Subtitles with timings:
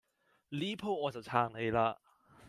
[0.49, 1.95] 呢鋪我就撐你嘞